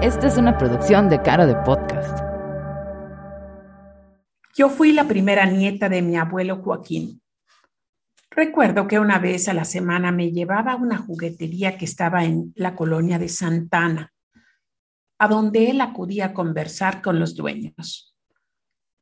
[0.00, 2.20] Esta es una producción de Cara de Podcast.
[4.54, 7.20] Yo fui la primera nieta de mi abuelo Joaquín.
[8.30, 12.52] Recuerdo que una vez a la semana me llevaba a una juguetería que estaba en
[12.54, 14.12] la colonia de Santana,
[15.18, 18.14] a donde él acudía a conversar con los dueños.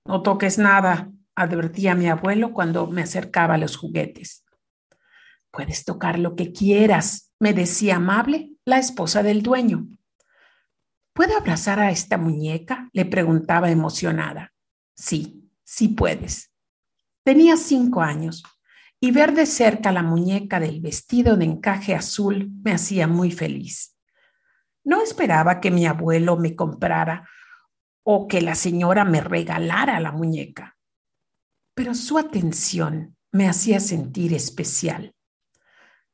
[0.07, 4.47] No toques nada, advertía mi abuelo cuando me acercaba a los juguetes.
[5.51, 9.89] Puedes tocar lo que quieras, me decía amable la esposa del dueño.
[11.17, 12.91] ¿Puedo abrazar a esta muñeca?
[12.93, 14.53] le preguntaba emocionada.
[14.95, 16.53] Sí, sí puedes.
[17.25, 18.45] Tenía cinco años
[19.01, 23.97] y ver de cerca la muñeca del vestido de encaje azul me hacía muy feliz.
[24.85, 27.27] No esperaba que mi abuelo me comprara
[28.03, 30.77] o que la señora me regalara la muñeca,
[31.73, 35.15] pero su atención me hacía sentir especial.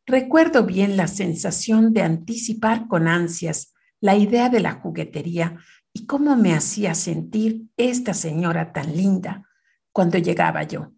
[0.07, 5.57] Recuerdo bien la sensación de anticipar con ansias la idea de la juguetería
[5.93, 9.49] y cómo me hacía sentir esta señora tan linda
[9.93, 10.93] cuando llegaba yo.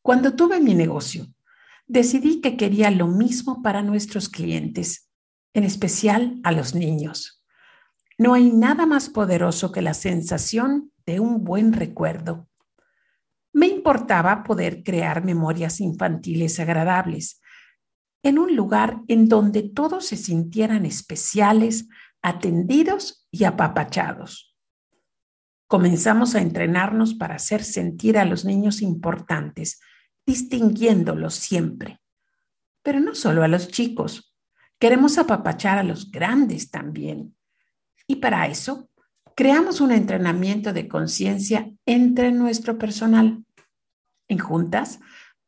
[0.00, 1.26] Cuando tuve mi negocio,
[1.88, 5.10] decidí que quería lo mismo para nuestros clientes,
[5.54, 7.44] en especial a los niños.
[8.16, 12.48] No hay nada más poderoso que la sensación de un buen recuerdo.
[13.52, 17.41] Me importaba poder crear memorias infantiles agradables
[18.22, 21.88] en un lugar en donde todos se sintieran especiales,
[22.22, 24.56] atendidos y apapachados.
[25.66, 29.80] Comenzamos a entrenarnos para hacer sentir a los niños importantes,
[30.26, 32.00] distinguiéndolos siempre.
[32.82, 34.34] Pero no solo a los chicos,
[34.78, 37.34] queremos apapachar a los grandes también.
[38.06, 38.90] Y para eso,
[39.34, 43.44] creamos un entrenamiento de conciencia entre nuestro personal.
[44.28, 45.00] En juntas,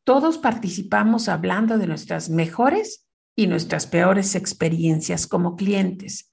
[0.05, 6.31] todos participamos hablando de nuestras mejores y nuestras peores experiencias como clientes,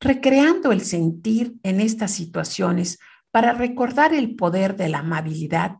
[0.00, 2.98] recreando el sentir en estas situaciones
[3.30, 5.78] para recordar el poder de la amabilidad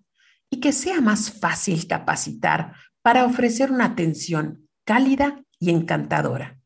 [0.50, 6.58] y que sea más fácil capacitar para ofrecer una atención cálida y encantadora.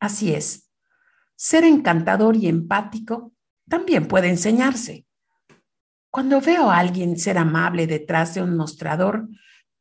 [0.00, 0.70] Así es,
[1.36, 3.34] ser encantador y empático
[3.68, 5.06] también puede enseñarse.
[6.10, 9.28] Cuando veo a alguien ser amable detrás de un mostrador,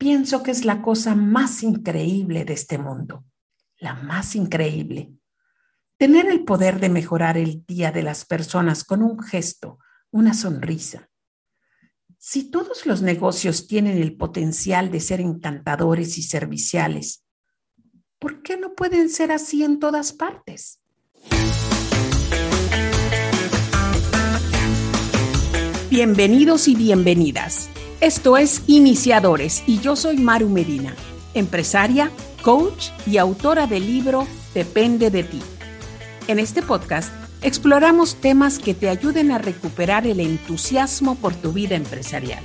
[0.03, 3.23] pienso que es la cosa más increíble de este mundo,
[3.77, 5.13] la más increíble.
[5.97, 9.79] Tener el poder de mejorar el día de las personas con un gesto,
[10.11, 11.09] una sonrisa.
[12.17, 17.23] Si todos los negocios tienen el potencial de ser encantadores y serviciales,
[18.19, 20.81] ¿por qué no pueden ser así en todas partes?
[25.89, 27.69] Bienvenidos y bienvenidas.
[28.03, 30.93] Esto es Iniciadores y yo soy Maru Medina,
[31.33, 35.41] empresaria, coach y autora del libro Depende de ti.
[36.27, 41.77] En este podcast exploramos temas que te ayuden a recuperar el entusiasmo por tu vida
[41.77, 42.43] empresarial.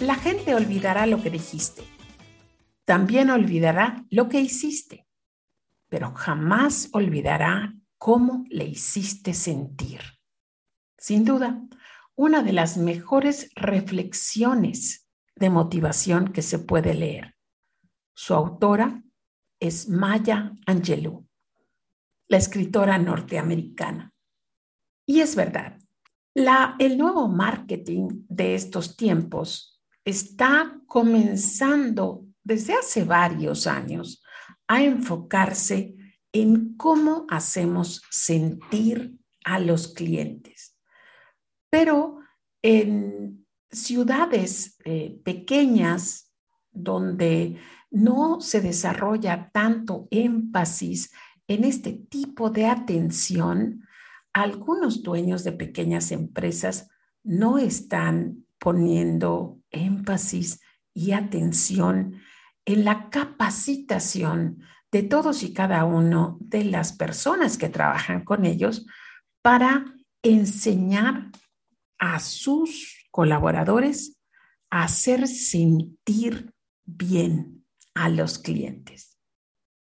[0.00, 1.84] La gente olvidará lo que dijiste.
[2.84, 5.06] También olvidará lo que hiciste,
[5.88, 10.00] pero jamás olvidará cómo le hiciste sentir.
[10.98, 11.62] Sin duda,
[12.16, 17.34] una de las mejores reflexiones de motivación que se puede leer.
[18.14, 19.02] Su autora
[19.58, 21.26] es Maya Angelou,
[22.28, 24.12] la escritora norteamericana.
[25.06, 25.78] Y es verdad,
[26.34, 34.22] el nuevo marketing de estos tiempos está comenzando desde hace varios años
[34.68, 35.94] a enfocarse
[36.32, 40.73] en cómo hacemos sentir a los clientes
[41.74, 42.20] pero
[42.62, 46.32] en ciudades eh, pequeñas
[46.70, 47.56] donde
[47.90, 51.10] no se desarrolla tanto énfasis
[51.48, 53.82] en este tipo de atención,
[54.32, 56.90] algunos dueños de pequeñas empresas
[57.24, 60.60] no están poniendo énfasis
[60.94, 62.20] y atención
[62.66, 64.62] en la capacitación
[64.92, 68.86] de todos y cada uno de las personas que trabajan con ellos
[69.42, 69.86] para
[70.22, 71.32] enseñar
[71.98, 74.18] a sus colaboradores
[74.70, 76.52] hacer sentir
[76.84, 77.64] bien
[77.94, 79.18] a los clientes.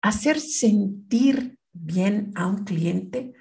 [0.01, 3.33] Hacer sentir bien a un cliente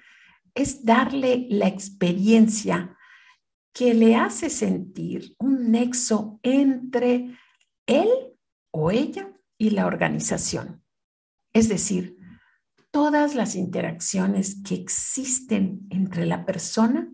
[0.55, 2.97] es darle la experiencia
[3.73, 7.37] que le hace sentir un nexo entre
[7.85, 8.09] él
[8.71, 10.83] o ella y la organización.
[11.53, 12.17] Es decir,
[12.91, 17.11] todas las interacciones que existen entre la persona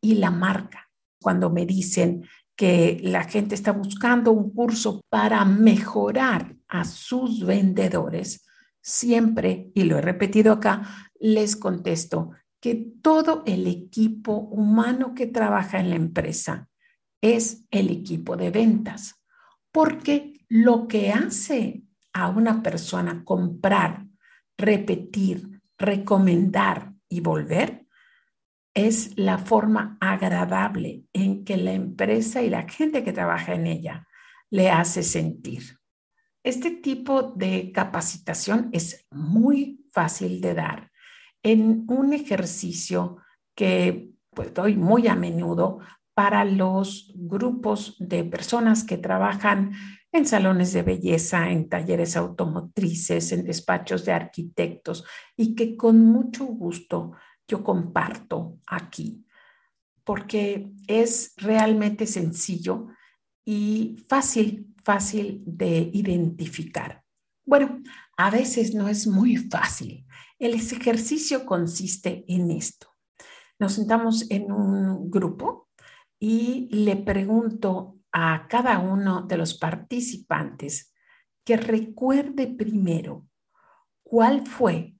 [0.00, 0.85] y la marca
[1.26, 2.22] cuando me dicen
[2.54, 8.46] que la gente está buscando un curso para mejorar a sus vendedores,
[8.80, 10.88] siempre, y lo he repetido acá,
[11.18, 12.30] les contesto
[12.60, 16.68] que todo el equipo humano que trabaja en la empresa
[17.20, 19.16] es el equipo de ventas,
[19.72, 21.82] porque lo que hace
[22.12, 24.06] a una persona comprar,
[24.56, 27.85] repetir, recomendar y volver
[28.76, 34.06] es la forma agradable en que la empresa y la gente que trabaja en ella
[34.50, 35.78] le hace sentir.
[36.44, 40.92] Este tipo de capacitación es muy fácil de dar
[41.42, 43.16] en un ejercicio
[43.56, 45.78] que pues, doy muy a menudo
[46.14, 49.72] para los grupos de personas que trabajan
[50.12, 56.44] en salones de belleza, en talleres automotrices, en despachos de arquitectos y que con mucho
[56.44, 57.12] gusto
[57.48, 59.24] yo comparto aquí,
[60.04, 62.88] porque es realmente sencillo
[63.44, 67.02] y fácil, fácil de identificar.
[67.44, 67.82] Bueno,
[68.16, 70.06] a veces no es muy fácil.
[70.38, 72.88] El ejercicio consiste en esto.
[73.58, 75.68] Nos sentamos en un grupo
[76.18, 80.92] y le pregunto a cada uno de los participantes
[81.44, 83.26] que recuerde primero
[84.02, 84.95] cuál fue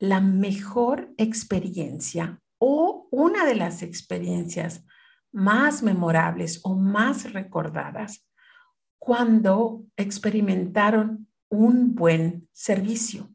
[0.00, 4.84] la mejor experiencia o una de las experiencias
[5.30, 8.26] más memorables o más recordadas
[8.98, 13.30] cuando experimentaron un buen servicio.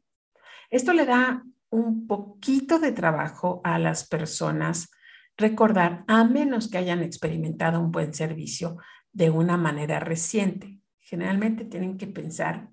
[0.70, 4.90] Esto le da un poquito de trabajo a las personas
[5.38, 8.78] recordar, a menos que hayan experimentado un buen servicio
[9.12, 10.80] de una manera reciente.
[11.00, 12.70] Generalmente tienen que pensar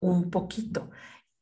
[0.00, 0.90] un poquito.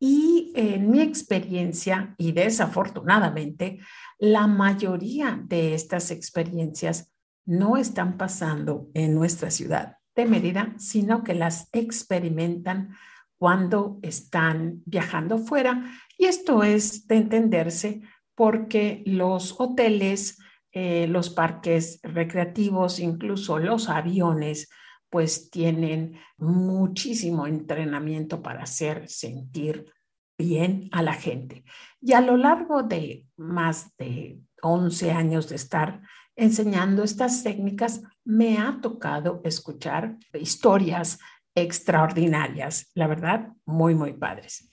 [0.00, 3.80] Y en mi experiencia, y desafortunadamente,
[4.18, 7.12] la mayoría de estas experiencias
[7.44, 12.96] no están pasando en nuestra ciudad de Mérida, sino que las experimentan
[13.38, 15.84] cuando están viajando fuera.
[16.18, 18.02] Y esto es de entenderse
[18.34, 20.38] porque los hoteles,
[20.72, 24.68] eh, los parques recreativos, incluso los aviones,
[25.10, 29.92] pues tienen muchísimo entrenamiento para hacer sentir
[30.38, 31.64] bien a la gente.
[32.00, 36.02] Y a lo largo de más de 11 años de estar
[36.36, 41.18] enseñando estas técnicas, me ha tocado escuchar historias
[41.54, 44.70] extraordinarias, la verdad, muy, muy padres.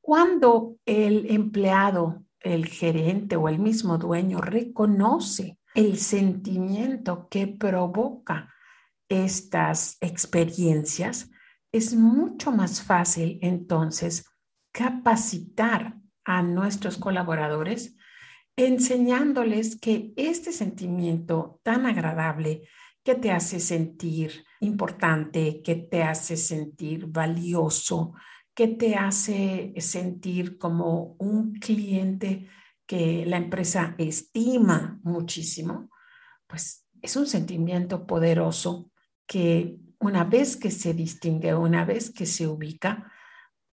[0.00, 8.52] Cuando el empleado, el gerente o el mismo dueño reconoce el sentimiento que provoca
[9.10, 11.30] estas experiencias,
[11.72, 14.24] es mucho más fácil entonces
[14.72, 17.96] capacitar a nuestros colaboradores
[18.56, 22.68] enseñándoles que este sentimiento tan agradable
[23.02, 28.14] que te hace sentir importante, que te hace sentir valioso,
[28.54, 32.48] que te hace sentir como un cliente
[32.86, 35.88] que la empresa estima muchísimo,
[36.46, 38.90] pues es un sentimiento poderoso
[39.30, 43.12] que una vez que se distingue, una vez que se ubica,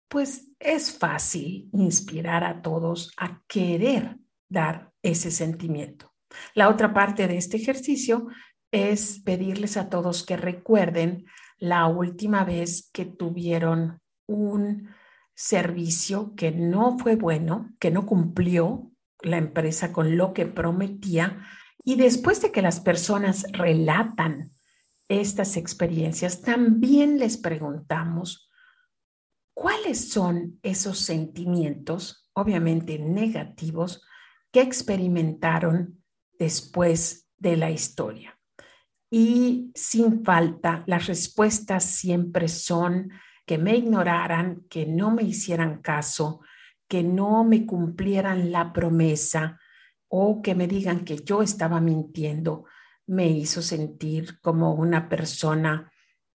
[0.07, 4.19] pues es fácil inspirar a todos a querer
[4.51, 6.13] dar ese sentimiento.
[6.53, 8.27] La otra parte de este ejercicio
[8.71, 11.25] es pedirles a todos que recuerden
[11.57, 14.91] la última vez que tuvieron un
[15.35, 18.91] servicio que no fue bueno, que no cumplió
[19.23, 21.47] la empresa con lo que prometía.
[21.83, 24.53] Y después de que las personas relatan
[25.09, 28.51] estas experiencias, también les preguntamos
[29.55, 34.03] cuáles son esos sentimientos, obviamente negativos,
[34.53, 36.03] que experimentaron
[36.39, 38.39] después de la historia.
[39.11, 43.11] Y sin falta, las respuestas siempre son
[43.47, 46.41] que me ignoraran, que no me hicieran caso,
[46.89, 49.61] que no me cumplieran la promesa
[50.09, 52.65] o que me digan que yo estaba mintiendo,
[53.07, 55.91] me hizo sentir como una persona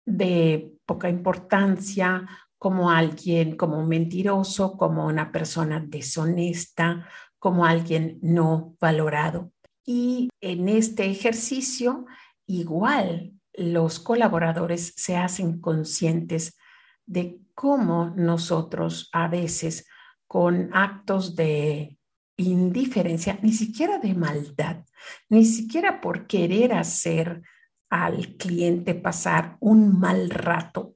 [0.06, 7.08] de poca importancia, como alguien, como un mentiroso, como una persona deshonesta,
[7.38, 9.52] como alguien no valorado.
[9.86, 12.06] Y en este ejercicio,
[12.46, 16.58] igual los colaboradores se hacen conscientes
[17.06, 19.88] de cómo nosotros a veces
[20.28, 21.99] con actos de
[22.40, 24.84] indiferencia, ni siquiera de maldad,
[25.30, 27.42] ni siquiera por querer hacer
[27.90, 30.96] al cliente pasar un mal rato,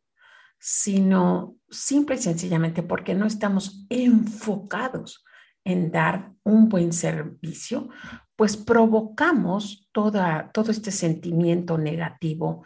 [0.60, 5.26] sino simple y sencillamente porque no estamos enfocados
[5.66, 7.90] en dar un buen servicio,
[8.36, 10.22] pues provocamos todo
[10.70, 12.66] este sentimiento negativo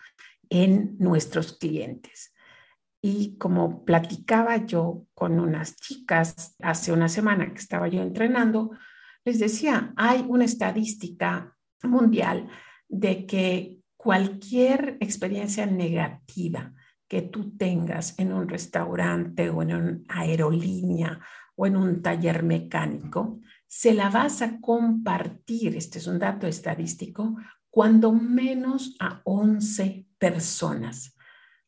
[0.50, 2.34] en nuestros clientes.
[3.10, 8.72] Y como platicaba yo con unas chicas hace una semana que estaba yo entrenando,
[9.24, 12.50] les decía, hay una estadística mundial
[12.90, 16.74] de que cualquier experiencia negativa
[17.08, 21.22] que tú tengas en un restaurante o en una aerolínea
[21.56, 27.38] o en un taller mecánico, se la vas a compartir, este es un dato estadístico,
[27.70, 31.16] cuando menos a 11 personas.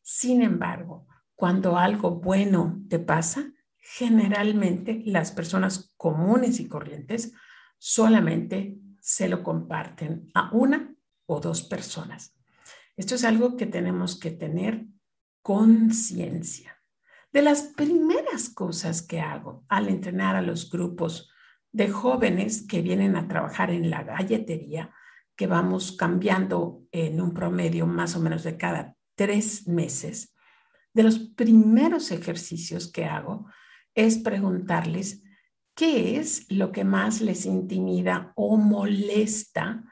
[0.02, 1.06] Sin embargo,
[1.40, 7.32] cuando algo bueno te pasa, generalmente las personas comunes y corrientes
[7.78, 10.94] solamente se lo comparten a una
[11.24, 12.36] o dos personas.
[12.94, 14.84] Esto es algo que tenemos que tener
[15.40, 16.78] conciencia.
[17.32, 21.30] De las primeras cosas que hago al entrenar a los grupos
[21.72, 24.92] de jóvenes que vienen a trabajar en la galletería,
[25.36, 30.34] que vamos cambiando en un promedio más o menos de cada tres meses,
[30.92, 33.46] de los primeros ejercicios que hago
[33.94, 35.22] es preguntarles
[35.74, 39.84] qué es lo que más les intimida o molesta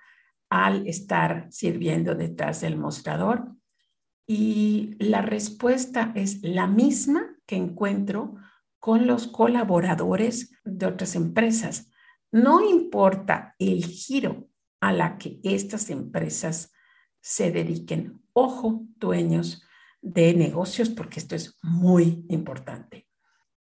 [0.50, 3.54] al estar sirviendo detrás del mostrador.
[4.26, 8.34] Y la respuesta es la misma que encuentro
[8.78, 11.90] con los colaboradores de otras empresas.
[12.30, 14.48] No importa el giro
[14.80, 16.72] a la que estas empresas
[17.20, 18.22] se dediquen.
[18.32, 19.62] Ojo, dueños
[20.00, 23.06] de negocios, porque esto es muy importante.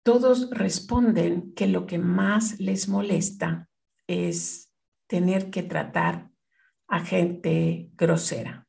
[0.03, 3.69] Todos responden que lo que más les molesta
[4.07, 4.73] es
[5.07, 6.31] tener que tratar
[6.89, 8.67] a gente grosera,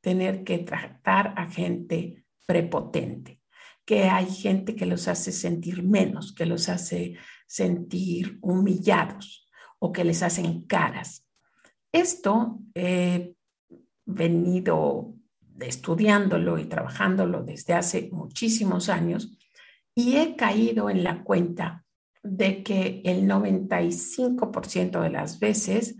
[0.00, 3.40] tener que tratar a gente prepotente,
[3.84, 10.04] que hay gente que los hace sentir menos, que los hace sentir humillados o que
[10.04, 11.28] les hacen caras.
[11.92, 13.34] Esto he
[14.04, 15.15] venido
[15.60, 19.36] estudiándolo y trabajándolo desde hace muchísimos años
[19.94, 21.84] y he caído en la cuenta
[22.22, 25.96] de que el 95% de las veces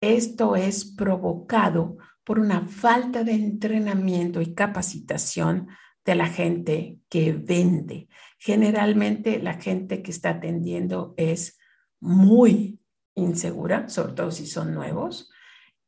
[0.00, 5.68] esto es provocado por una falta de entrenamiento y capacitación
[6.04, 8.08] de la gente que vende.
[8.38, 11.58] Generalmente la gente que está atendiendo es
[12.00, 12.80] muy
[13.14, 15.30] insegura, sobre todo si son nuevos,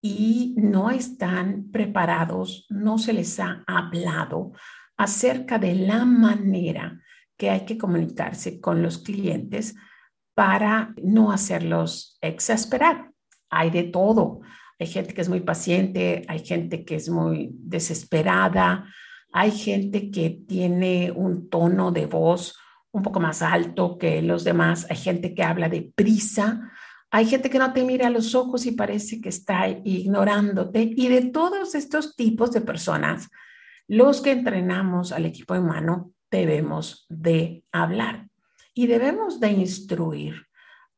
[0.02, 4.52] y no están preparados, no se les ha hablado
[4.96, 7.00] acerca de la manera
[7.36, 9.74] que hay que comunicarse con los clientes
[10.34, 13.10] para no hacerlos exasperar.
[13.50, 14.40] Hay de todo.
[14.78, 18.86] Hay gente que es muy paciente, hay gente que es muy desesperada,
[19.32, 22.58] hay gente que tiene un tono de voz
[22.92, 24.86] un poco más alto que los demás.
[24.90, 26.70] Hay gente que habla de prisa.
[27.10, 30.92] Hay gente que no te mira a los ojos y parece que está ignorándote.
[30.96, 33.28] Y de todos estos tipos de personas,
[33.88, 38.28] los que entrenamos al equipo humano debemos de hablar
[38.74, 40.46] y debemos de instruir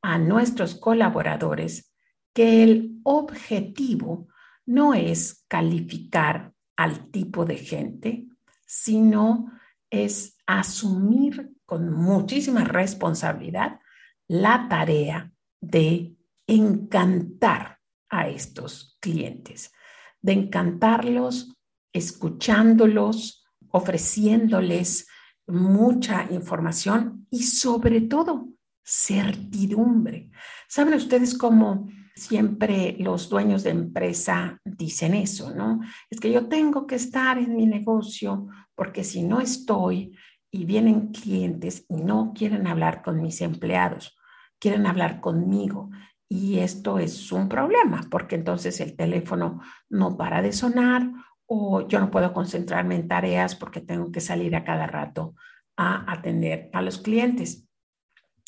[0.02, 1.94] a nuestros colaboradores
[2.34, 4.28] que el objetivo
[4.66, 8.26] no es calificar al tipo de gente,
[8.66, 9.50] sino
[9.90, 13.80] es asumir con muchísima responsabilidad
[14.28, 16.14] la tarea de
[16.46, 17.78] encantar
[18.10, 19.72] a estos clientes,
[20.20, 21.56] de encantarlos
[21.94, 25.08] escuchándolos, ofreciéndoles
[25.46, 28.48] mucha información y sobre todo
[28.84, 30.30] certidumbre.
[30.68, 35.80] ¿Saben ustedes cómo siempre los dueños de empresa dicen eso, ¿no?
[36.10, 40.16] Es que yo tengo que estar en mi negocio porque si no estoy
[40.50, 44.16] y vienen clientes y no quieren hablar con mis empleados,
[44.62, 45.90] quieren hablar conmigo.
[46.28, 51.10] Y esto es un problema porque entonces el teléfono no para de sonar
[51.46, 55.34] o yo no puedo concentrarme en tareas porque tengo que salir a cada rato
[55.76, 57.68] a atender a los clientes.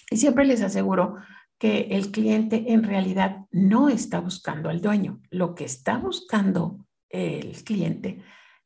[0.08, 1.16] Y siempre les aseguro
[1.58, 5.20] que el cliente en realidad no está buscando al dueño.
[5.30, 8.22] Lo que está buscando el cliente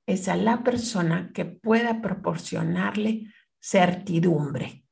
[0.07, 4.85] es a la persona que pueda proporcionarle certidumbre,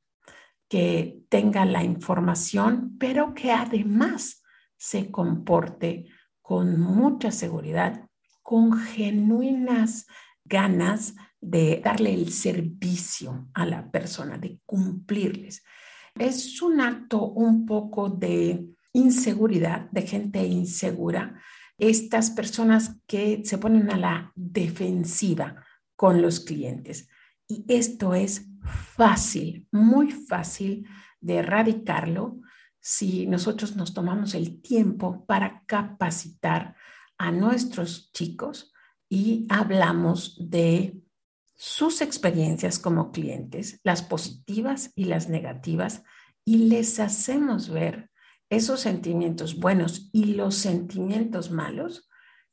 [0.69, 4.43] que tenga la información, pero que además
[4.77, 6.07] se comporte
[6.41, 8.07] con mucha seguridad,
[8.43, 10.07] con genuinas
[10.45, 15.63] ganas de darle el servicio a la persona, de cumplirles.
[16.15, 21.39] Es un acto un poco de inseguridad, de gente insegura,
[21.77, 25.63] estas personas que se ponen a la defensiva
[25.95, 27.07] con los clientes.
[27.47, 30.87] Y esto es fácil, muy fácil
[31.19, 32.39] de erradicarlo
[32.79, 36.75] si nosotros nos tomamos el tiempo para capacitar
[37.17, 38.73] a nuestros chicos
[39.09, 41.01] y hablamos de
[41.55, 46.03] sus experiencias como clientes, las positivas y las negativas,
[46.45, 48.09] y les hacemos ver
[48.49, 52.07] esos sentimientos buenos y los sentimientos malos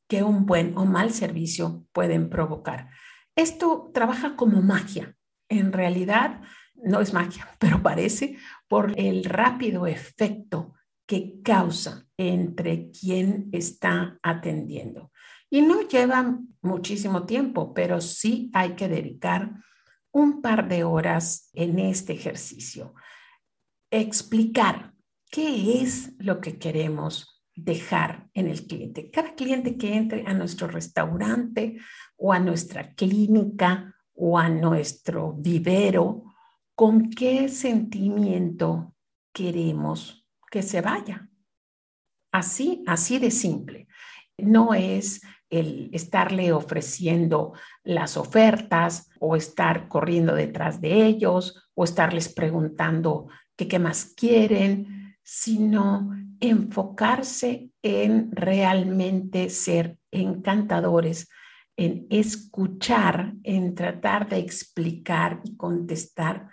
[0.09, 2.91] que un buen o mal servicio pueden provocar.
[3.37, 5.15] Esto trabaja como magia.
[5.49, 6.41] En realidad
[6.75, 10.75] no es magia, pero parece por el rápido efecto
[11.07, 15.11] que causa entre quien está atendiendo.
[15.51, 19.53] Y no lleva muchísimo tiempo, pero sí hay que dedicar
[20.11, 22.95] un par de horas en este ejercicio.
[23.91, 24.95] Explicar
[25.31, 29.11] qué es lo que queremos dejar en el cliente.
[29.11, 31.79] Cada cliente que entre a nuestro restaurante
[32.17, 36.25] o a nuestra clínica o a nuestro vivero,
[36.75, 38.95] ¿con qué sentimiento
[39.33, 41.29] queremos que se vaya?
[42.33, 43.87] Así, así de simple.
[44.39, 47.53] No es el estarle ofreciendo
[47.85, 56.11] las ofertas o estar corriendo detrás de ellos o estarles preguntando qué más quieren, sino
[56.41, 61.29] enfocarse en realmente ser encantadores,
[61.77, 66.49] en escuchar, en tratar de explicar y contestar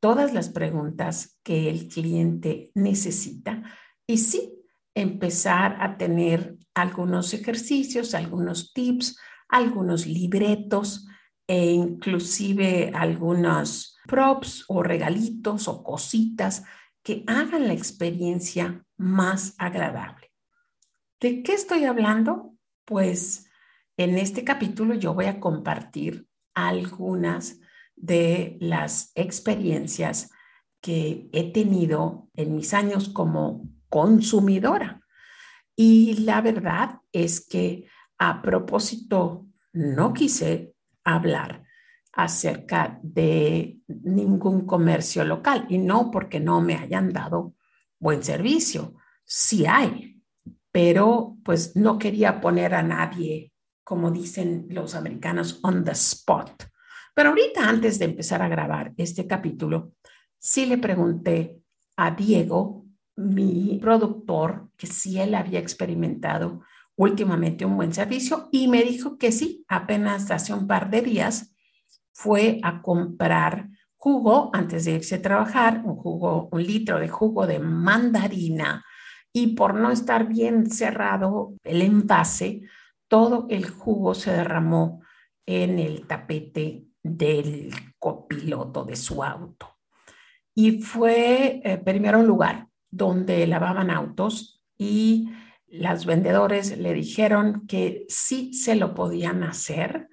[0.00, 3.62] todas las preguntas que el cliente necesita
[4.06, 4.54] y sí
[4.94, 11.06] empezar a tener algunos ejercicios, algunos tips, algunos libretos
[11.46, 16.64] e inclusive algunos props o regalitos o cositas
[17.02, 20.30] que hagan la experiencia más agradable.
[21.20, 22.54] ¿De qué estoy hablando?
[22.84, 23.49] Pues
[23.96, 27.60] en este capítulo yo voy a compartir algunas
[27.96, 30.30] de las experiencias
[30.80, 35.00] que he tenido en mis años como consumidora.
[35.76, 37.86] Y la verdad es que
[38.20, 41.64] a propósito, no quise hablar
[42.12, 47.54] acerca de ningún comercio local y no porque no me hayan dado
[47.98, 48.94] buen servicio.
[49.24, 50.22] Sí hay,
[50.70, 53.49] pero pues no quería poner a nadie,
[53.90, 56.62] como dicen los americanos, on the spot.
[57.12, 59.94] Pero ahorita, antes de empezar a grabar este capítulo,
[60.38, 61.58] sí le pregunté
[61.96, 66.60] a Diego, mi productor, que si él había experimentado
[66.94, 71.52] últimamente un buen servicio y me dijo que sí, apenas hace un par de días
[72.12, 77.44] fue a comprar jugo antes de irse a trabajar, un jugo, un litro de jugo
[77.44, 78.84] de mandarina
[79.32, 82.62] y por no estar bien cerrado el envase,
[83.10, 85.02] todo el jugo se derramó
[85.44, 89.78] en el tapete del copiloto de su auto.
[90.54, 95.28] Y fue eh, primero un lugar donde lavaban autos y
[95.66, 100.08] las vendedores le dijeron que sí se lo podían hacer,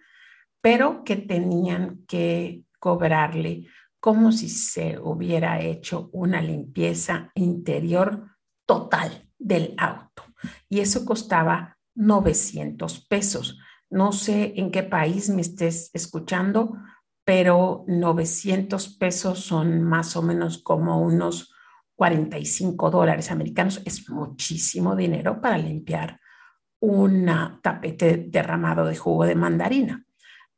[0.60, 3.68] pero que tenían que cobrarle
[4.00, 10.24] como si se hubiera hecho una limpieza interior total del auto.
[10.68, 13.60] Y eso costaba 900 pesos.
[13.90, 16.78] No sé en qué país me estés escuchando,
[17.26, 21.54] pero 900 pesos son más o menos como unos
[21.96, 23.82] 45 dólares americanos.
[23.86, 26.20] Es muchísimo dinero para limpiar
[26.80, 27.30] un
[27.62, 30.06] tapete derramado de jugo de mandarina.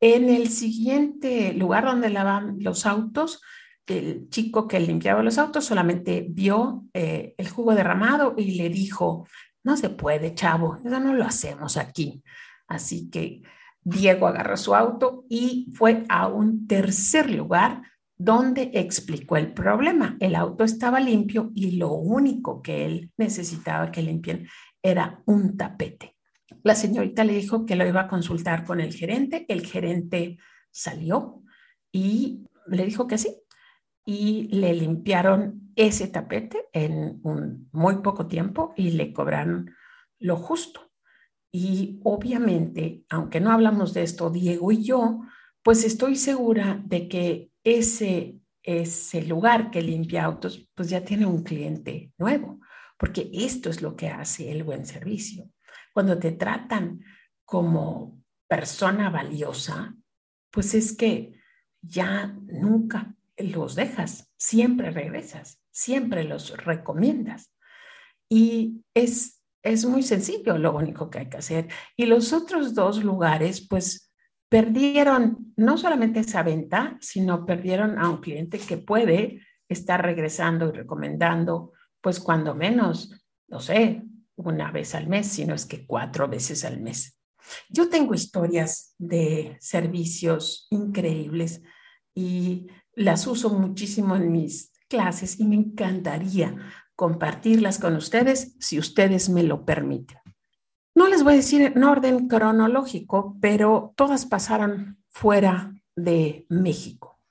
[0.02, 3.41] En el siguiente lugar donde lavan los autos,
[3.88, 9.28] el chico que limpiaba los autos solamente vio eh, el jugo derramado y le dijo,
[9.63, 12.24] no se puede, chavo, eso no lo hacemos aquí.
[12.67, 13.41] Así que
[13.82, 17.82] Diego agarró su auto y fue a un tercer lugar
[18.17, 20.17] donde explicó el problema.
[20.19, 24.48] El auto estaba limpio y lo único que él necesitaba que limpien
[24.84, 26.15] era un tapete.
[26.63, 29.45] La señorita le dijo que lo iba a consultar con el gerente.
[29.48, 30.38] El gerente
[30.72, 31.41] salió
[31.91, 33.36] y le dijo que sí.
[34.12, 39.76] Y le limpiaron ese tapete en un muy poco tiempo y le cobraron
[40.17, 40.91] lo justo.
[41.52, 45.22] Y obviamente, aunque no hablamos de esto, Diego y yo,
[45.62, 51.43] pues estoy segura de que ese, ese lugar que limpia autos, pues ya tiene un
[51.43, 52.62] cliente nuevo,
[52.98, 55.52] porque esto es lo que hace el buen servicio.
[55.93, 57.02] Cuando te tratan
[57.45, 59.95] como persona valiosa,
[60.50, 61.39] pues es que
[61.80, 67.54] ya nunca los dejas, siempre regresas, siempre los recomiendas.
[68.30, 71.67] Y es, es muy sencillo lo único que hay que hacer.
[71.95, 74.12] Y los otros dos lugares, pues
[74.49, 80.71] perdieron no solamente esa venta, sino perdieron a un cliente que puede estar regresando y
[80.71, 83.13] recomendando, pues cuando menos,
[83.47, 84.04] no sé,
[84.36, 87.19] una vez al mes, sino es que cuatro veces al mes.
[87.69, 91.62] Yo tengo historias de servicios increíbles
[92.15, 92.67] y
[93.00, 96.54] las uso muchísimo en mis clases y me encantaría
[96.98, 100.18] compartirlas con ustedes si ustedes me lo permiten.
[100.96, 107.22] No les voy a decir en orden cronológico, pero todas pasaron fuera de México.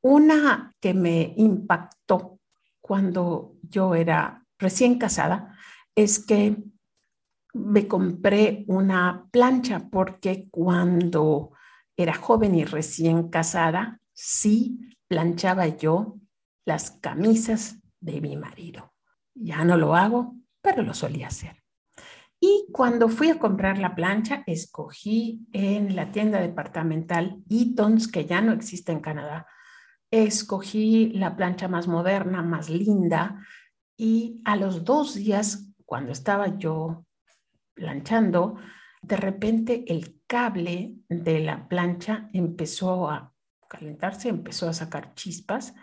[0.00, 2.40] Una que me impactó
[2.80, 5.54] cuando yo era recién casada
[5.94, 6.64] es que
[7.52, 11.50] me compré una plancha porque cuando
[11.94, 16.18] era joven y recién casada, sí planchaba yo
[16.64, 18.92] las camisas de mi marido.
[19.34, 21.62] Ya no lo hago, pero lo solía hacer.
[22.40, 28.40] Y cuando fui a comprar la plancha, escogí en la tienda departamental Eaton's, que ya
[28.40, 29.46] no existe en Canadá,
[30.10, 33.40] escogí la plancha más moderna, más linda,
[33.96, 37.06] y a los dos días, cuando estaba yo
[37.74, 38.56] planchando,
[39.02, 43.33] de repente el cable de la plancha empezó a
[43.68, 45.74] calentarse, empezó a sacar chispas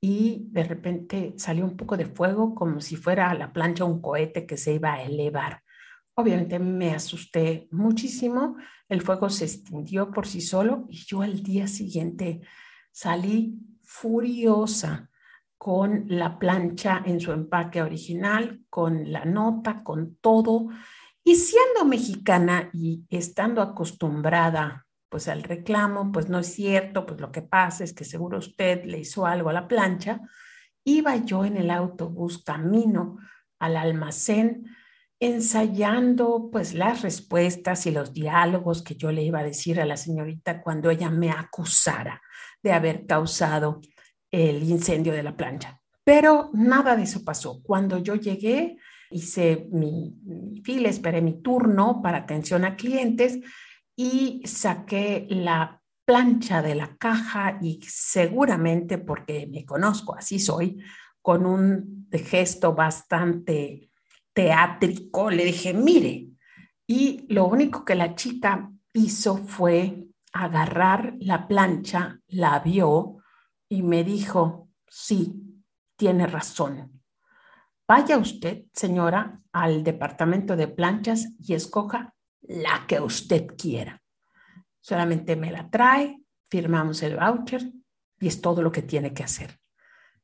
[0.00, 4.46] y de repente salió un poco de fuego como si fuera la plancha un cohete
[4.46, 5.62] que se iba a elevar.
[6.14, 8.56] Obviamente me asusté muchísimo,
[8.88, 12.40] el fuego se extinguió por sí solo y yo al día siguiente
[12.90, 15.10] salí furiosa
[15.56, 20.68] con la plancha en su empaque original, con la nota, con todo.
[21.24, 27.32] Y siendo mexicana y estando acostumbrada pues al reclamo, pues no es cierto, pues lo
[27.32, 30.20] que pasa es que seguro usted le hizo algo a la plancha,
[30.84, 33.18] iba yo en el autobús camino
[33.58, 34.66] al almacén
[35.20, 39.96] ensayando pues las respuestas y los diálogos que yo le iba a decir a la
[39.96, 42.22] señorita cuando ella me acusara
[42.62, 43.80] de haber causado
[44.30, 45.80] el incendio de la plancha.
[46.04, 47.62] Pero nada de eso pasó.
[47.62, 48.76] Cuando yo llegué,
[49.10, 53.40] hice mi, mi fila, esperé mi turno para atención a clientes
[54.00, 60.80] y saqué la plancha de la caja y seguramente porque me conozco, así soy,
[61.20, 63.90] con un gesto bastante
[64.32, 66.28] teátrico, le dije, mire,
[66.86, 73.16] y lo único que la chica hizo fue agarrar la plancha, la vio
[73.68, 75.64] y me dijo, sí,
[75.96, 77.02] tiene razón.
[77.88, 84.00] Vaya usted, señora, al departamento de planchas y escoja la que usted quiera.
[84.80, 87.72] Solamente me la trae, firmamos el voucher
[88.20, 89.58] y es todo lo que tiene que hacer.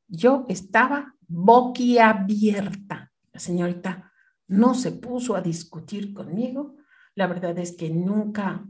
[0.07, 3.13] Yo estaba boquiabierta.
[3.33, 4.13] La señorita
[4.49, 6.77] no se puso a discutir conmigo.
[7.15, 8.65] La verdad es que nunca,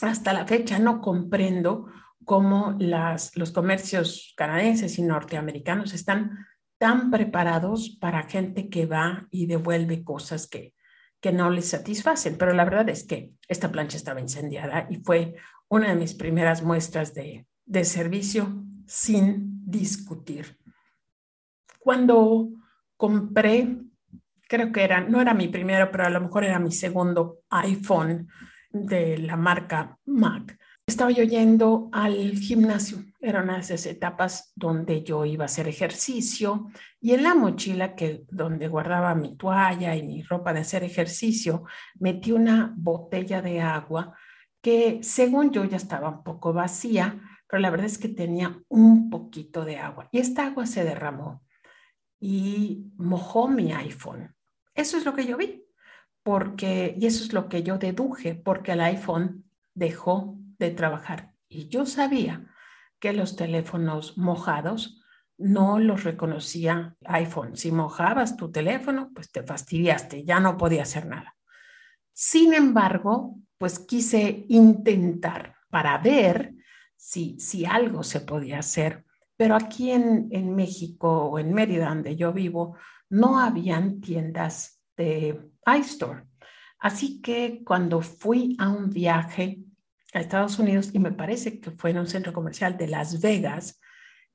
[0.00, 1.86] hasta la fecha, no comprendo
[2.24, 6.46] cómo las, los comercios canadienses y norteamericanos están
[6.78, 10.74] tan preparados para gente que va y devuelve cosas que,
[11.24, 12.36] que no les satisfacen.
[12.36, 15.36] Pero la verdad es que esta plancha estaba incendiada y fue
[15.68, 20.58] una de mis primeras muestras de, de servicio sin discutir.
[21.78, 22.50] Cuando
[22.98, 23.74] compré,
[24.46, 28.28] creo que era, no era mi primero, pero a lo mejor era mi segundo iPhone
[28.68, 33.04] de la marca Mac, estaba yo yendo al gimnasio.
[33.20, 36.68] Era una de esas etapas donde yo iba a hacer ejercicio
[37.00, 41.64] y en la mochila que donde guardaba mi toalla y mi ropa de hacer ejercicio,
[41.98, 44.16] metí una botella de agua
[44.60, 49.10] que según yo ya estaba un poco vacía, pero la verdad es que tenía un
[49.10, 51.42] poquito de agua y esta agua se derramó
[52.20, 54.34] y mojó mi iPhone.
[54.74, 55.64] Eso es lo que yo vi,
[56.22, 59.44] porque y eso es lo que yo deduje, porque el iPhone
[59.74, 60.38] dejó
[60.70, 61.32] trabajar.
[61.48, 62.50] Y yo sabía
[62.98, 65.02] que los teléfonos mojados
[65.36, 67.56] no los reconocía iPhone.
[67.56, 71.36] Si mojabas tu teléfono, pues te fastidiaste, ya no podía hacer nada.
[72.12, 76.54] Sin embargo, pues quise intentar para ver
[76.96, 79.04] si, si algo se podía hacer.
[79.36, 82.76] Pero aquí en, en México o en Mérida, donde yo vivo,
[83.10, 86.24] no habían tiendas de iStore.
[86.78, 89.63] Así que cuando fui a un viaje
[90.14, 93.80] a Estados Unidos y me parece que fue en un centro comercial de Las Vegas,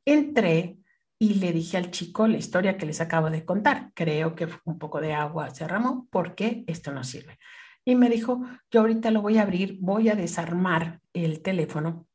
[0.05, 0.77] entré
[1.17, 3.91] y le dije al chico la historia que les acabo de contar.
[3.93, 7.39] Creo que un poco de agua se derramó porque esto no sirve.
[7.85, 12.07] Y me dijo, yo ahorita lo voy a abrir, voy a desarmar el teléfono.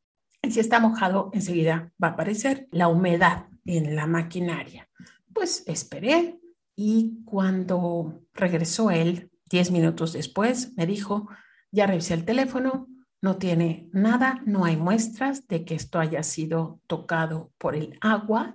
[0.42, 4.88] Y si está mojado, enseguida va a aparecer la humedad en la maquinaria.
[5.33, 6.38] Pues esperé
[6.77, 11.29] y cuando regresó él, 10 minutos después, me dijo,
[11.70, 12.88] ya revisé el teléfono,
[13.24, 18.54] no tiene nada, no hay muestras de que esto haya sido tocado por el agua.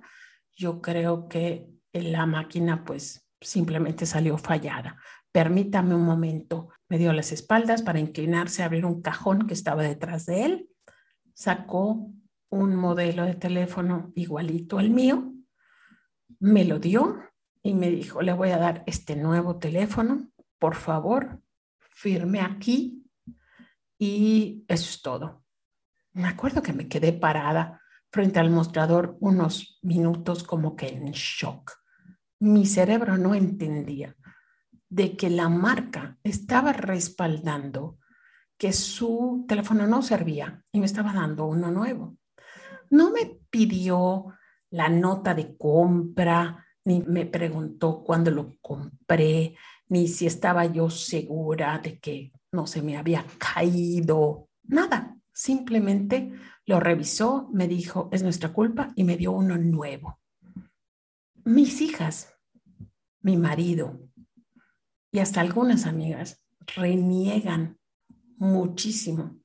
[0.56, 4.96] Yo creo que la máquina pues simplemente salió fallada.
[5.32, 6.68] Permítame un momento.
[6.88, 10.68] Me dio las espaldas para inclinarse a abrir un cajón que estaba detrás de él.
[11.34, 12.08] Sacó
[12.48, 15.32] un modelo de teléfono igualito al mío.
[16.38, 17.18] Me lo dio
[17.60, 20.30] y me dijo, le voy a dar este nuevo teléfono.
[20.60, 21.40] Por favor,
[21.90, 22.99] firme aquí.
[24.02, 25.44] Y eso es todo.
[26.14, 31.72] Me acuerdo que me quedé parada frente al mostrador unos minutos como que en shock.
[32.40, 34.16] Mi cerebro no entendía
[34.88, 37.98] de que la marca estaba respaldando
[38.56, 42.16] que su teléfono no servía y me estaba dando uno nuevo.
[42.88, 44.28] No me pidió
[44.70, 49.56] la nota de compra, ni me preguntó cuándo lo compré,
[49.88, 55.16] ni si estaba yo segura de que no se me había caído, nada.
[55.32, 56.32] Simplemente
[56.66, 60.20] lo revisó, me dijo, es nuestra culpa y me dio uno nuevo.
[61.44, 62.34] Mis hijas,
[63.22, 64.00] mi marido
[65.10, 66.44] y hasta algunas amigas
[66.76, 67.78] reniegan
[68.36, 69.40] muchísimo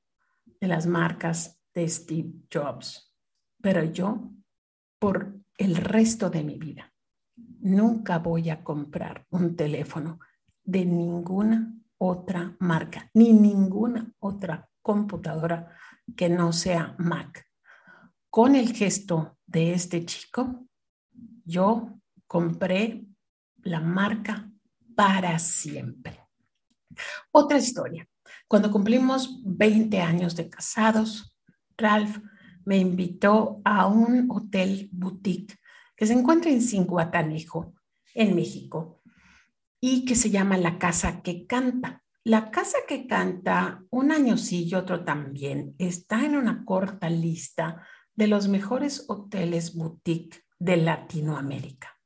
[0.60, 3.12] de las marcas de Steve Jobs,
[3.60, 4.30] pero yo,
[4.98, 6.92] por el resto de mi vida,
[7.60, 10.20] nunca voy a comprar un teléfono
[10.64, 15.72] de ninguna otra marca, ni ninguna otra computadora
[16.16, 17.46] que no sea Mac.
[18.30, 20.66] Con el gesto de este chico,
[21.44, 23.06] yo compré
[23.62, 24.50] la marca
[24.94, 26.20] para siempre.
[27.32, 28.08] Otra historia.
[28.48, 31.36] Cuando cumplimos 20 años de casados,
[31.76, 32.18] Ralph
[32.64, 35.56] me invitó a un hotel boutique
[35.96, 37.74] que se encuentra en Cincuatanejo,
[38.14, 38.95] en México,
[39.80, 42.02] y que se llama La Casa que Canta.
[42.24, 47.86] La Casa que Canta, un año sí y otro también, está en una corta lista
[48.14, 51.96] de los mejores hoteles boutique de Latinoamérica.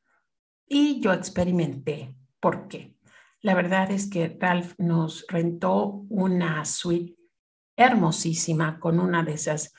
[0.67, 2.97] Y yo experimenté por qué.
[3.41, 7.17] La verdad es que Ralph nos rentó una suite
[7.77, 9.73] hermosísima con una de esas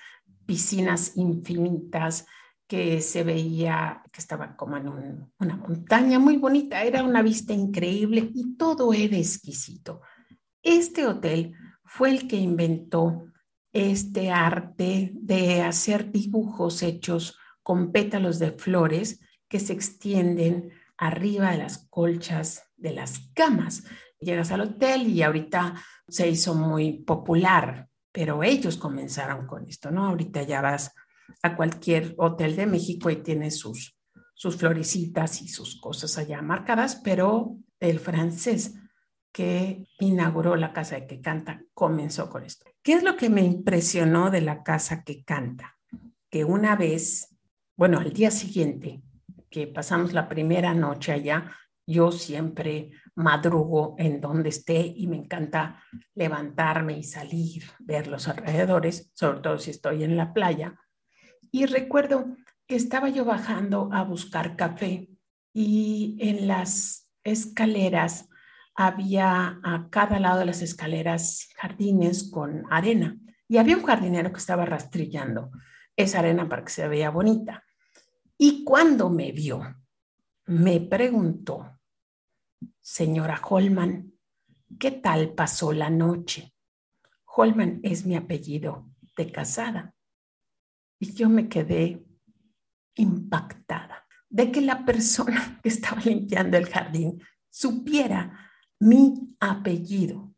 [0.45, 2.25] piscinas infinitas
[2.71, 4.87] que se veía que estaba como en
[5.39, 9.99] una montaña muy bonita, era una vista increíble y todo era exquisito.
[10.63, 11.53] Este hotel
[11.83, 13.25] fue el que inventó
[13.73, 21.57] este arte de hacer dibujos hechos con pétalos de flores que se extienden arriba de
[21.57, 23.83] las colchas de las camas.
[24.17, 25.75] Llegas al hotel y ahorita
[26.07, 30.05] se hizo muy popular, pero ellos comenzaron con esto, ¿no?
[30.05, 30.93] Ahorita ya vas
[31.41, 33.97] a cualquier hotel de México y tiene sus,
[34.33, 38.75] sus florecitas y sus cosas allá marcadas, pero el francés
[39.31, 42.69] que inauguró la casa de que canta comenzó con esto.
[42.83, 45.77] ¿Qué es lo que me impresionó de la casa que canta?
[46.29, 47.35] Que una vez,
[47.77, 49.01] bueno, al día siguiente
[49.49, 51.51] que pasamos la primera noche allá,
[51.85, 55.83] yo siempre madrugo en donde esté y me encanta
[56.15, 60.79] levantarme y salir, ver los alrededores, sobre todo si estoy en la playa.
[61.51, 65.09] Y recuerdo que estaba yo bajando a buscar café
[65.53, 68.29] y en las escaleras
[68.73, 74.39] había a cada lado de las escaleras jardines con arena y había un jardinero que
[74.39, 75.51] estaba rastrillando
[75.97, 77.65] esa arena para que se vea bonita.
[78.37, 79.75] Y cuando me vio,
[80.45, 81.79] me preguntó,
[82.79, 84.13] señora Holman,
[84.79, 86.55] ¿qué tal pasó la noche?
[87.25, 89.93] Holman es mi apellido de casada.
[91.01, 92.05] Y yo me quedé
[92.95, 100.31] impactada de que la persona que estaba limpiando el jardín supiera mi apellido.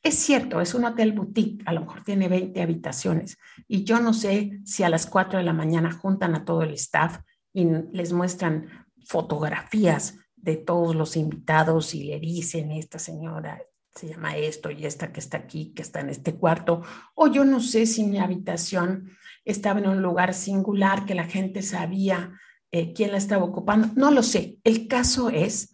[0.00, 4.14] Es cierto, es un hotel boutique, a lo mejor tiene 20 habitaciones y yo no
[4.14, 7.18] sé si a las 4 de la mañana juntan a todo el staff
[7.52, 13.60] y les muestran fotografías de todos los invitados y le dicen, esta señora
[13.96, 16.82] se llama esto y esta que está aquí, que está en este cuarto,
[17.16, 19.10] o yo no sé si mi habitación
[19.48, 22.38] estaba en un lugar singular que la gente sabía
[22.70, 23.88] eh, quién la estaba ocupando.
[23.96, 24.58] No lo sé.
[24.62, 25.72] El caso es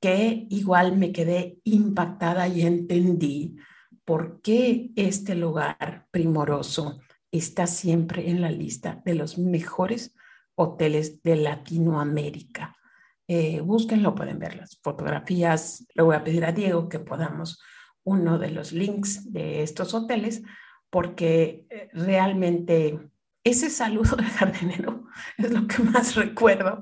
[0.00, 3.56] que igual me quedé impactada y entendí
[4.04, 7.00] por qué este lugar primoroso
[7.32, 10.14] está siempre en la lista de los mejores
[10.54, 12.76] hoteles de Latinoamérica.
[13.26, 15.84] Eh, búsquenlo, pueden ver las fotografías.
[15.94, 17.60] Le voy a pedir a Diego que podamos
[18.04, 20.42] uno de los links de estos hoteles
[20.90, 23.00] porque eh, realmente
[23.46, 25.06] ese saludo del jardinero
[25.38, 26.80] es lo que más recuerdo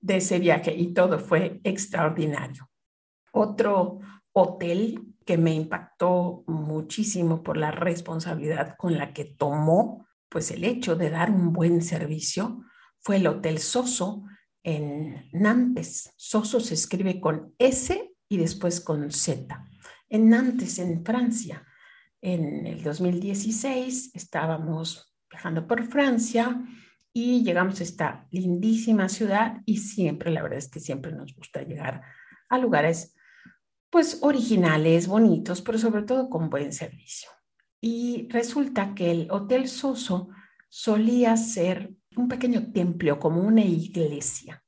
[0.00, 2.68] de ese viaje y todo fue extraordinario.
[3.32, 4.00] Otro
[4.32, 10.96] hotel que me impactó muchísimo por la responsabilidad con la que tomó, pues el hecho
[10.96, 12.64] de dar un buen servicio,
[12.98, 14.24] fue el Hotel Soso
[14.64, 16.12] en Nantes.
[16.16, 19.64] Soso se escribe con S y después con Z.
[20.08, 21.64] En Nantes, en Francia.
[22.20, 25.09] En el 2016 estábamos
[25.66, 26.62] por Francia
[27.12, 31.62] y llegamos a esta lindísima ciudad y siempre, la verdad es que siempre nos gusta
[31.62, 32.02] llegar
[32.48, 33.14] a lugares
[33.90, 37.28] pues originales, bonitos, pero sobre todo con buen servicio.
[37.80, 40.28] Y resulta que el Hotel Soso
[40.68, 44.62] solía ser un pequeño templo, como una iglesia.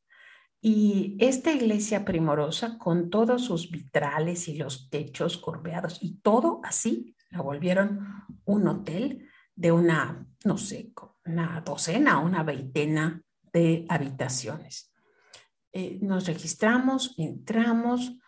[0.60, 7.16] Y esta iglesia primorosa, con todos sus vitrales y los techos curveados y todo así,
[7.30, 8.00] la volvieron
[8.44, 10.92] un hotel de una, no sé,
[11.24, 14.92] una docena una veintena de habitaciones.
[15.72, 18.18] Eh, nos registramos, entramos,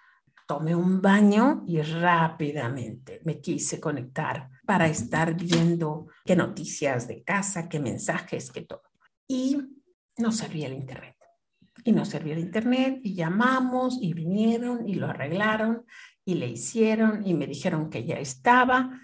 [0.47, 7.69] tomé un baño y rápidamente me quise conectar para estar viendo qué noticias de casa,
[7.69, 8.83] qué mensajes, qué todo.
[9.27, 9.59] Y
[10.19, 11.17] no servía el internet.
[11.85, 15.85] Y no servía el internet y llamamos y vinieron y lo arreglaron
[16.25, 19.01] y le hicieron y me dijeron que ya estaba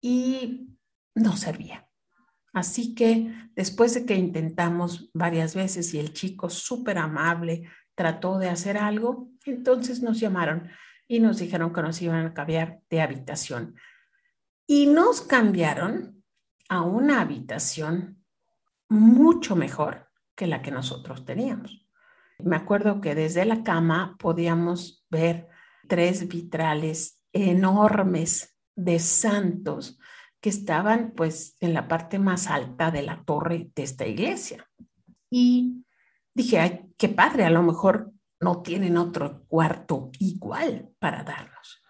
[0.00, 0.73] y
[1.14, 1.88] no servía.
[2.52, 8.48] Así que después de que intentamos varias veces y el chico súper amable trató de
[8.48, 10.70] hacer algo, entonces nos llamaron
[11.08, 13.74] y nos dijeron que nos iban a cambiar de habitación.
[14.66, 16.22] Y nos cambiaron
[16.68, 18.24] a una habitación
[18.88, 21.86] mucho mejor que la que nosotros teníamos.
[22.38, 25.48] Me acuerdo que desde la cama podíamos ver
[25.88, 29.98] tres vitrales enormes de santos
[30.44, 34.68] que estaban pues en la parte más alta de la torre de esta iglesia.
[35.30, 35.86] Y
[36.34, 41.82] dije, ay, qué padre, a lo mejor no tienen otro cuarto igual para darnos.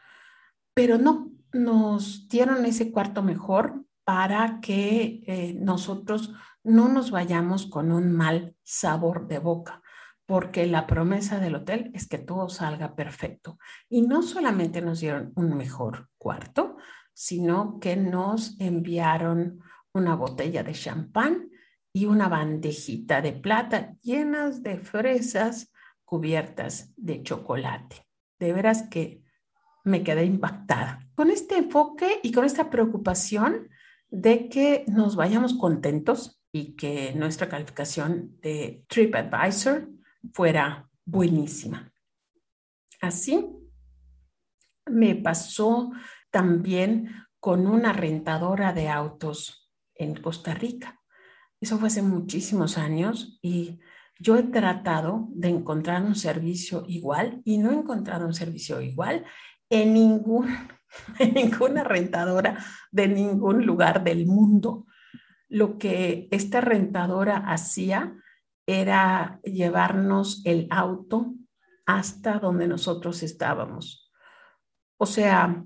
[0.73, 7.91] Pero no, nos dieron ese cuarto mejor para que eh, nosotros no nos vayamos con
[7.91, 9.83] un mal sabor de boca,
[10.27, 13.59] porque la promesa del hotel es que todo salga perfecto.
[13.89, 16.77] Y no solamente nos dieron un mejor cuarto,
[17.15, 19.61] sino que nos enviaron
[19.93, 21.51] una botella de champán
[21.93, 25.73] y una bandejita de plata llenas de fresas
[26.05, 28.07] cubiertas de chocolate.
[28.39, 29.23] De veras que
[29.85, 33.69] me quedé impactada con este enfoque y con esta preocupación
[34.11, 39.89] de que nos vayamos contentos y que nuestra calificación de TripAdvisor
[40.33, 41.93] fuera buenísima.
[43.01, 43.47] Así
[44.87, 45.91] me pasó
[46.35, 51.01] también con una rentadora de autos en Costa Rica.
[51.61, 53.79] Eso fue hace muchísimos años y
[54.19, 59.25] yo he tratado de encontrar un servicio igual y no he encontrado un servicio igual
[59.71, 60.49] en, ningún,
[61.21, 62.59] en ninguna rentadora
[62.91, 64.87] de ningún lugar del mundo.
[65.49, 68.17] Lo que esta rentadora hacía
[68.67, 71.33] era llevarnos el auto
[71.87, 74.11] hasta donde nosotros estábamos.
[74.97, 75.65] O sea,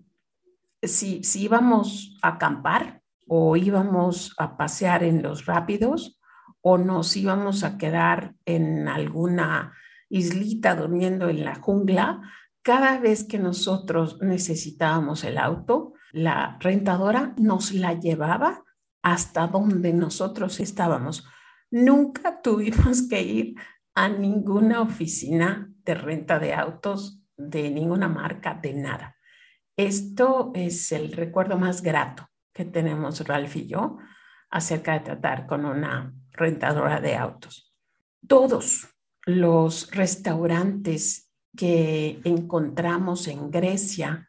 [0.82, 6.18] si, íbamos a acampar o íbamos a pasear en los rápidos,
[6.60, 9.74] o nos íbamos a quedar en alguna
[10.08, 12.22] islita durmiendo en la jungla,
[12.62, 18.64] cada vez que nosotros necesitábamos el auto, la rentadora nos la llevaba
[19.02, 21.26] hasta donde nosotros estábamos.
[21.70, 23.54] Nunca tuvimos que ir
[23.94, 29.17] a ninguna oficina de renta de autos, de ninguna marca, de nada.
[29.78, 33.98] Esto es el recuerdo más grato que tenemos Ralph y yo
[34.50, 37.72] acerca de tratar con una rentadora de autos.
[38.26, 38.88] Todos
[39.24, 44.28] los restaurantes que encontramos en Grecia,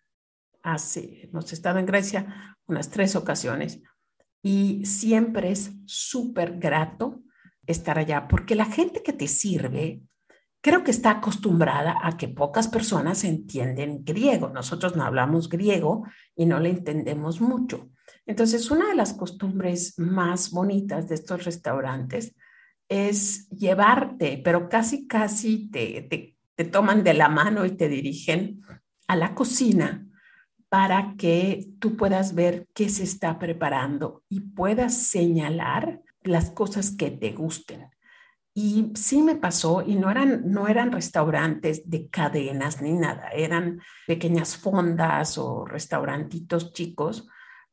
[0.61, 3.81] hace, hemos estado en Grecia unas tres ocasiones
[4.43, 7.23] y siempre es súper grato
[7.65, 10.03] estar allá porque la gente que te sirve
[10.61, 14.49] creo que está acostumbrada a que pocas personas entienden griego.
[14.49, 17.89] Nosotros no hablamos griego y no le entendemos mucho.
[18.25, 22.35] Entonces, una de las costumbres más bonitas de estos restaurantes
[22.87, 28.61] es llevarte, pero casi, casi te, te, toman de la mano y te dirigen
[29.07, 30.05] a la cocina
[30.67, 37.09] para que tú puedas ver qué se está preparando y puedas señalar las cosas que
[37.09, 37.87] te gusten.
[38.53, 43.79] Y sí me pasó, y no eran, no eran restaurantes de cadenas ni nada, eran
[44.07, 47.27] pequeñas fondas o restaurantitos chicos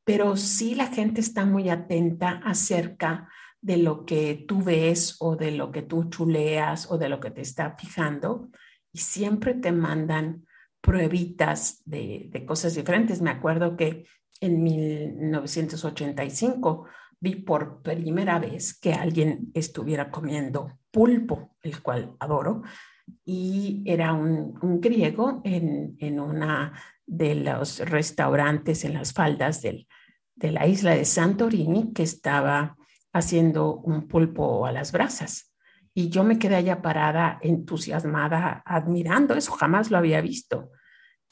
[0.07, 3.29] pero sí la gente está muy atenta acerca
[3.61, 7.33] de lo que tú ves o de lo que tú chuleas o de lo que
[7.33, 8.49] te está fijando
[8.93, 10.47] y siempre te mandan
[10.81, 13.21] pruebitas de, de cosas diferentes.
[13.21, 14.07] Me acuerdo que
[14.41, 16.87] en 1985
[17.21, 22.63] vi por primera vez que alguien estuviera comiendo pulpo, el cual adoro,
[23.25, 26.73] y era un, griego en, en una
[27.07, 29.87] de los restaurantes en las faldas del,
[30.35, 32.77] de la isla de Santorini que estaba
[33.13, 35.55] haciendo un pulpo a las brasas.
[35.95, 40.71] Y yo me quedé allá parada, entusiasmada, admirando eso, jamás lo había visto.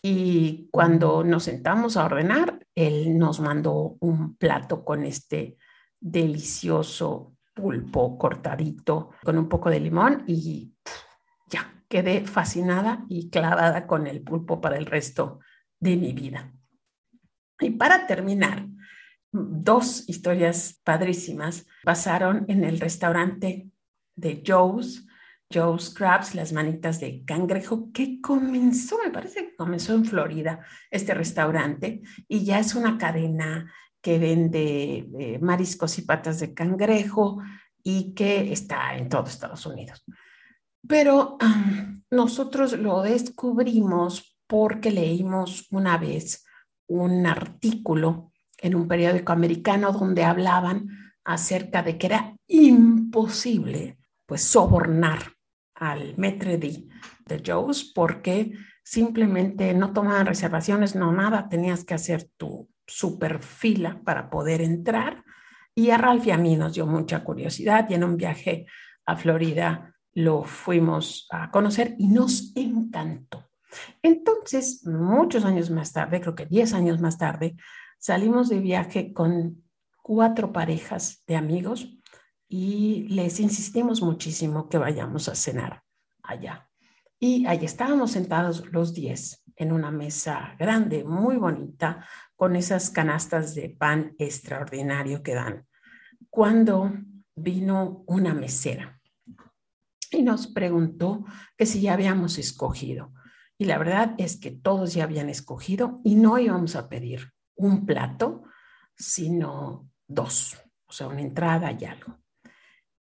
[0.02, 5.58] Y cuando nos sentamos a ordenar, él nos mandó un plato con este
[6.00, 10.74] delicioso pulpo cortadito, con un poco de limón y
[11.48, 15.40] ya, quedé fascinada y clavada con el pulpo para el resto
[15.78, 16.52] de mi vida.
[17.60, 18.66] Y para terminar,
[19.30, 23.68] dos historias padrísimas pasaron en el restaurante
[24.16, 25.06] de Joe's,
[25.52, 31.14] Joe's Crabs, las manitas de cangrejo, que comenzó, me parece que comenzó en Florida, este
[31.14, 33.72] restaurante, y ya es una cadena
[34.04, 37.42] que vende eh, mariscos y patas de cangrejo
[37.82, 40.04] y que está en todo Estados Unidos.
[40.86, 41.38] Pero
[42.10, 46.44] nosotros lo descubrimos porque leímos una vez
[46.86, 50.86] un artículo en un periódico americano donde hablaban
[51.24, 53.96] acerca de que era imposible
[54.26, 55.32] pues sobornar
[55.76, 58.52] al metre de Joe's porque
[58.82, 65.24] simplemente no tomaban reservaciones, no nada, tenías que hacer tu super fila para poder entrar.
[65.74, 68.66] Y a Ralph y a mí nos dio mucha curiosidad y en un viaje
[69.06, 73.50] a Florida lo fuimos a conocer y nos encantó.
[74.02, 77.56] Entonces, muchos años más tarde, creo que 10 años más tarde,
[78.04, 79.64] Salimos de viaje con
[80.02, 81.88] cuatro parejas de amigos
[82.46, 85.82] y les insistimos muchísimo que vayamos a cenar
[86.22, 86.68] allá.
[87.18, 92.06] Y ahí estábamos sentados los diez en una mesa grande, muy bonita,
[92.36, 95.66] con esas canastas de pan extraordinario que dan.
[96.30, 96.92] Cuando
[97.34, 99.00] vino una mesera
[100.10, 101.24] y nos preguntó
[101.56, 103.12] que si ya habíamos escogido.
[103.58, 107.86] Y la verdad es que todos ya habían escogido y no íbamos a pedir un
[107.86, 108.44] plato,
[108.96, 110.56] sino dos,
[110.86, 112.18] o sea, una entrada y algo.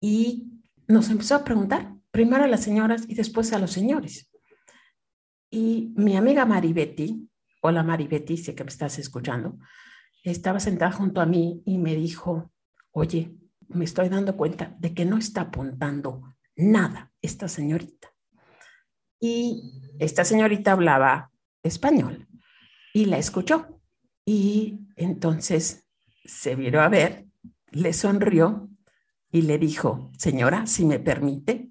[0.01, 0.51] Y
[0.87, 4.31] nos empezó a preguntar, primero a las señoras y después a los señores.
[5.51, 7.29] Y mi amiga Maribetti,
[7.67, 9.59] hola Maribetti, sé que me estás escuchando,
[10.23, 12.53] estaba sentada junto a mí y me dijo,
[12.91, 13.35] oye,
[13.69, 18.13] me estoy dando cuenta de que no está apuntando nada esta señorita.
[19.19, 22.29] Y esta señorita hablaba español
[22.93, 23.81] y la escuchó.
[24.27, 25.89] Y entonces
[26.23, 27.25] se vio a ver,
[27.71, 28.69] le sonrió
[29.33, 31.71] y le dijo, señora, si me permite,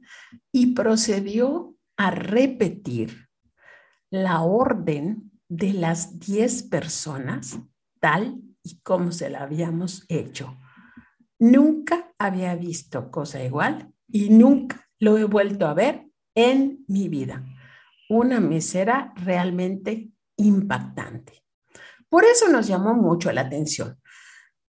[0.52, 3.30] y procedió a repetir
[4.10, 7.60] la orden de las 10 personas
[8.00, 10.58] tal y como se la habíamos hecho.
[11.38, 17.46] Nunca había visto cosa igual y nunca lo he vuelto a ver en mi vida.
[18.10, 21.44] Una mesera realmente impactante.
[22.10, 24.00] Por eso nos llamó mucho la atención.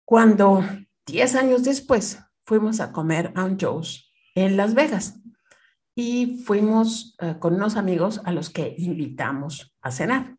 [0.05, 0.65] Cuando
[1.07, 5.21] 10 años después fuimos a comer a un Joe's en Las Vegas
[5.97, 10.38] y fuimos eh, con unos amigos a los que invitamos a cenar.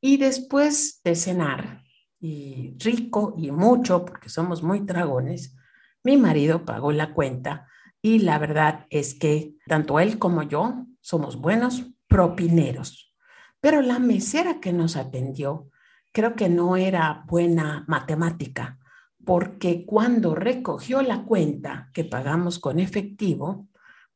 [0.00, 1.84] Y después de cenar,
[2.20, 5.56] y rico y mucho, porque somos muy dragones,
[6.02, 7.66] mi marido pagó la cuenta
[8.02, 13.14] y la verdad es que tanto él como yo somos buenos propineros.
[13.60, 15.68] Pero la mesera que nos atendió
[16.12, 18.78] creo que no era buena matemática,
[19.24, 23.68] porque cuando recogió la cuenta que pagamos con efectivo,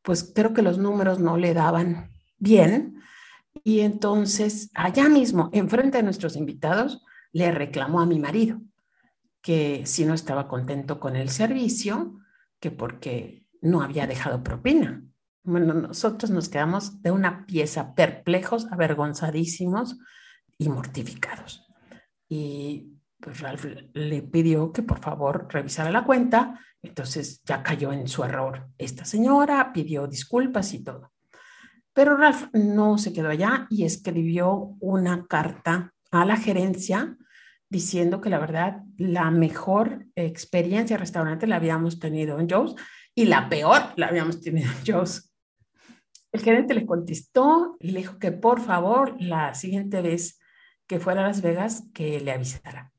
[0.02, 3.00] pues creo que los números no le daban bien.
[3.62, 7.02] Y entonces, allá mismo, enfrente de nuestros invitados,
[7.32, 8.60] le reclamó a mi marido
[9.42, 12.18] que si no estaba contento con el servicio,
[12.60, 15.04] que porque no había dejado propina.
[15.42, 19.98] Bueno, nosotros nos quedamos de una pieza perplejos, avergonzadísimos
[20.58, 21.64] y mortificados
[22.28, 28.08] y pues Ralph le pidió que por favor revisara la cuenta, entonces ya cayó en
[28.08, 31.12] su error esta señora, pidió disculpas y todo.
[31.94, 37.16] Pero Ralph no se quedó allá y escribió una carta a la gerencia
[37.70, 42.74] diciendo que la verdad la mejor experiencia restaurante la habíamos tenido en Joe's
[43.14, 45.32] y la peor la habíamos tenido en Joe's.
[46.32, 50.40] El gerente le contestó y le dijo que por favor la siguiente vez
[50.88, 52.92] que fuera a Las Vegas que le avisara.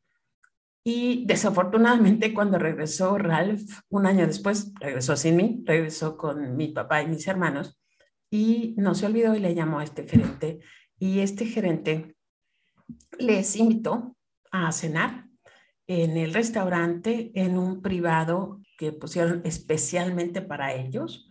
[0.85, 7.01] Y desafortunadamente cuando regresó Ralph, un año después, regresó sin mí, regresó con mi papá
[7.01, 7.77] y mis hermanos
[8.29, 10.59] y no se olvidó y le llamó a este gerente
[10.99, 12.15] y este gerente
[13.19, 14.15] les invitó
[14.51, 15.25] a cenar
[15.87, 21.29] en el restaurante, en un privado que pusieron especialmente para ellos,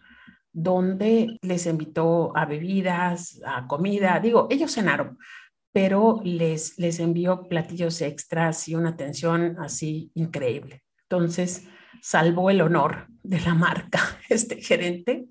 [0.52, 4.20] donde les invitó a bebidas, a comida.
[4.20, 5.18] Digo, ellos cenaron,
[5.72, 10.84] pero les, les envió platillos extras y una atención así increíble.
[11.08, 11.66] Entonces,
[12.00, 15.26] salvó el honor de la marca este gerente.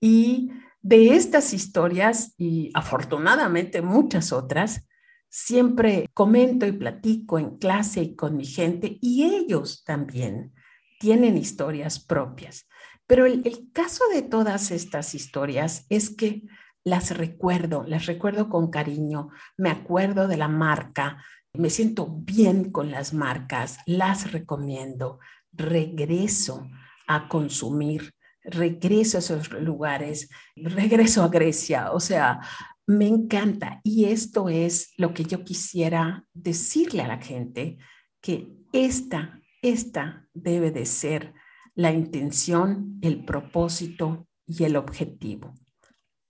[0.00, 0.50] Y
[0.82, 4.86] de estas historias, y afortunadamente muchas otras,
[5.28, 10.52] siempre comento y platico en clase y con mi gente, y ellos también
[11.00, 12.66] tienen historias propias.
[13.06, 16.42] Pero el, el caso de todas estas historias es que
[16.84, 22.90] las recuerdo, las recuerdo con cariño, me acuerdo de la marca, me siento bien con
[22.90, 25.18] las marcas, las recomiendo,
[25.52, 26.66] regreso
[27.06, 28.14] a consumir,
[28.44, 32.40] regreso a esos lugares, regreso a Grecia, o sea,
[32.86, 33.80] me encanta.
[33.84, 37.78] Y esto es lo que yo quisiera decirle a la gente,
[38.20, 41.34] que esta, esta debe de ser
[41.74, 45.54] la intención, el propósito y el objetivo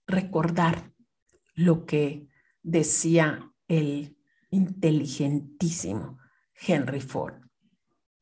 [0.07, 0.91] recordar
[1.55, 2.27] lo que
[2.61, 4.17] decía el
[4.49, 6.19] inteligentísimo
[6.55, 7.41] Henry Ford.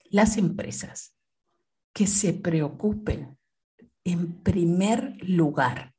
[0.10, 1.16] Las empresas
[1.94, 3.38] que se preocupen
[4.04, 5.94] en primer lugar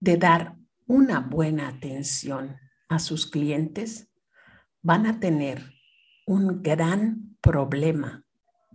[0.00, 0.56] de dar
[0.86, 2.56] una buena atención
[2.88, 4.10] a sus clientes
[4.82, 5.72] van a tener
[6.26, 8.24] un gran problema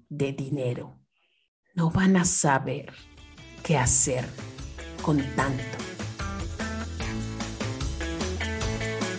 [0.10, 1.00] de dinero.
[1.76, 2.94] No van a saber
[3.64, 4.26] qué hacer
[5.02, 5.64] con tanto.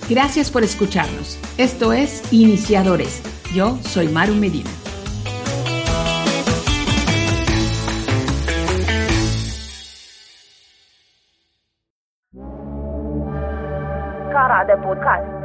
[0.08, 1.38] Gracias por escucharnos.
[1.56, 3.22] Esto es Iniciadores.
[3.54, 4.70] Yo soy Maru Medina.
[14.90, 15.39] Podcast.